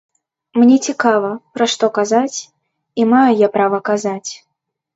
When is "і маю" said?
3.03-3.31